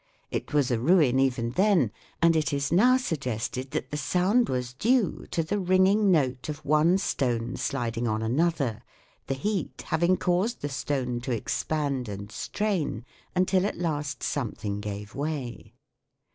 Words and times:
It 0.31 0.51
was 0.51 0.71
a 0.71 0.79
ruin 0.79 1.19
even 1.19 1.51
then, 1.51 1.91
and 2.23 2.35
it 2.35 2.51
is 2.51 2.71
now 2.71 2.97
suggested 2.97 3.69
that 3.69 3.91
the 3.91 3.97
sound 3.97 4.49
was 4.49 4.73
due 4.73 5.27
to 5.29 5.43
the 5.43 5.59
ringing 5.59 6.09
note 6.09 6.49
of 6.49 6.65
one 6.65 6.97
stone 6.97 7.55
sliding 7.55 8.07
on 8.07 8.23
another, 8.23 8.81
the 9.27 9.35
heat 9.35 9.83
having 9.89 10.17
caused 10.17 10.61
the 10.63 10.69
stone 10.69 11.21
to 11.21 11.31
expand 11.31 12.09
and 12.09 12.31
strain 12.31 13.05
until 13.35 13.63
at 13.63 13.77
last 13.77 14.23
some 14.23 14.53
thing 14.53 14.79
gave 14.81 15.13
way. 15.13 15.75